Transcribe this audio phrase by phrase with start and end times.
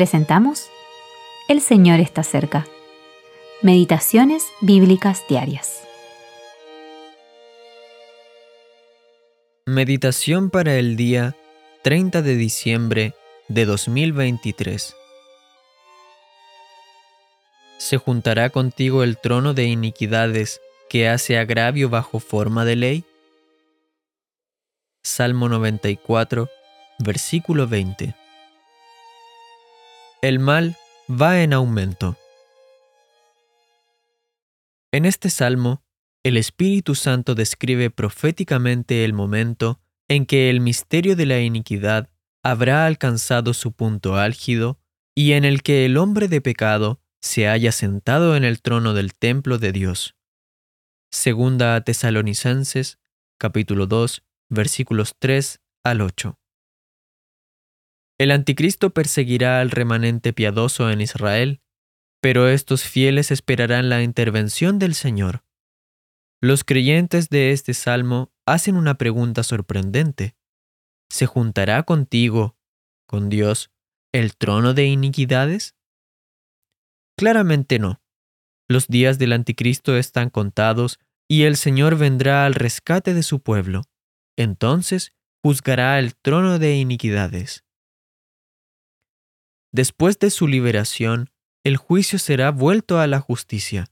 [0.00, 0.70] presentamos
[1.46, 2.66] El Señor está cerca.
[3.60, 5.82] Meditaciones Bíblicas Diarias.
[9.66, 11.36] Meditación para el día
[11.82, 13.14] 30 de diciembre
[13.48, 14.96] de 2023.
[17.76, 23.04] ¿Se juntará contigo el trono de iniquidades que hace agravio bajo forma de ley?
[25.02, 26.48] Salmo 94,
[27.00, 28.14] versículo 20.
[30.22, 30.76] El mal
[31.10, 32.14] va en aumento.
[34.92, 35.82] En este salmo,
[36.22, 42.10] el Espíritu Santo describe proféticamente el momento en que el misterio de la iniquidad
[42.42, 44.78] habrá alcanzado su punto álgido
[45.14, 49.14] y en el que el hombre de pecado se haya sentado en el trono del
[49.14, 50.16] templo de Dios.
[51.10, 52.98] Segunda Tesalonicenses,
[53.38, 56.39] capítulo 2, versículos 3 al 8.
[58.20, 61.62] El anticristo perseguirá al remanente piadoso en Israel,
[62.20, 65.42] pero estos fieles esperarán la intervención del Señor.
[66.42, 70.36] Los creyentes de este salmo hacen una pregunta sorprendente.
[71.08, 72.58] ¿Se juntará contigo,
[73.06, 73.70] con Dios,
[74.12, 75.74] el trono de iniquidades?
[77.16, 78.02] Claramente no.
[78.68, 83.84] Los días del anticristo están contados y el Señor vendrá al rescate de su pueblo.
[84.36, 87.64] Entonces juzgará el trono de iniquidades.
[89.72, 91.30] Después de su liberación,
[91.64, 93.86] el juicio será vuelto a la justicia.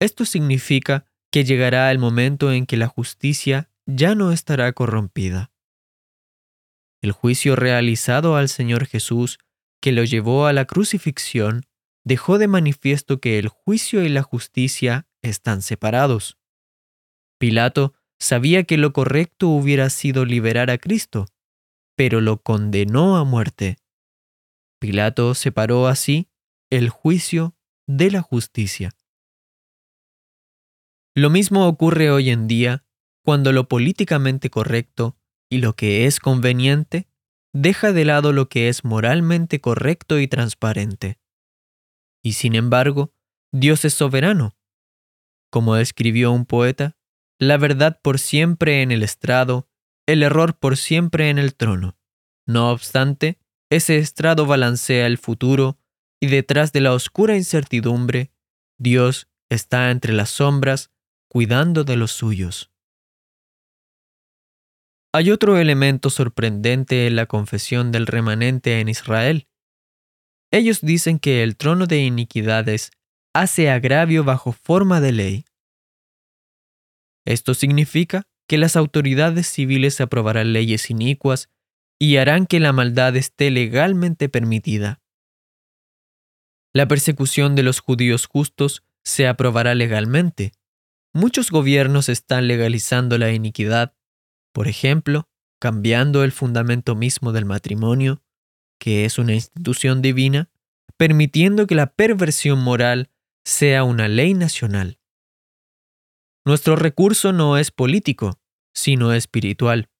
[0.00, 5.52] Esto significa que llegará el momento en que la justicia ya no estará corrompida.
[7.02, 9.38] El juicio realizado al Señor Jesús,
[9.80, 11.66] que lo llevó a la crucifixión,
[12.04, 16.38] dejó de manifiesto que el juicio y la justicia están separados.
[17.38, 21.26] Pilato sabía que lo correcto hubiera sido liberar a Cristo,
[21.96, 23.76] pero lo condenó a muerte.
[24.80, 26.30] Pilato separó así
[26.70, 27.54] el juicio
[27.86, 28.90] de la justicia.
[31.14, 32.84] Lo mismo ocurre hoy en día
[33.22, 35.18] cuando lo políticamente correcto
[35.50, 37.08] y lo que es conveniente
[37.52, 41.18] deja de lado lo que es moralmente correcto y transparente.
[42.22, 43.12] Y sin embargo,
[43.52, 44.56] Dios es soberano.
[45.50, 46.96] Como escribió un poeta,
[47.38, 49.68] la verdad por siempre en el estrado,
[50.06, 51.98] el error por siempre en el trono.
[52.46, 53.39] No obstante,
[53.70, 55.78] ese estrado balancea el futuro
[56.20, 58.32] y detrás de la oscura incertidumbre,
[58.78, 60.90] Dios está entre las sombras
[61.28, 62.70] cuidando de los suyos.
[65.12, 69.48] Hay otro elemento sorprendente en la confesión del remanente en Israel.
[70.52, 72.90] Ellos dicen que el trono de iniquidades
[73.32, 75.44] hace agravio bajo forma de ley.
[77.24, 81.48] Esto significa que las autoridades civiles aprobarán leyes inicuas
[82.02, 85.02] y harán que la maldad esté legalmente permitida.
[86.72, 90.52] La persecución de los judíos justos se aprobará legalmente.
[91.12, 93.94] Muchos gobiernos están legalizando la iniquidad,
[94.52, 95.28] por ejemplo,
[95.60, 98.22] cambiando el fundamento mismo del matrimonio,
[98.78, 100.48] que es una institución divina,
[100.96, 103.10] permitiendo que la perversión moral
[103.44, 104.98] sea una ley nacional.
[106.46, 108.40] Nuestro recurso no es político,
[108.72, 109.90] sino espiritual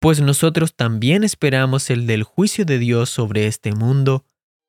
[0.00, 4.24] pues nosotros también esperamos el del juicio de Dios sobre este mundo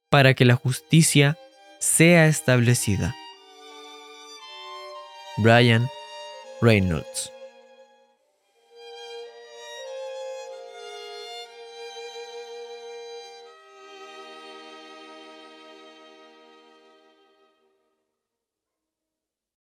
[0.10, 1.38] para que la justicia
[1.80, 3.16] sea establecida.
[5.38, 5.88] Brian
[6.62, 7.32] Reynolds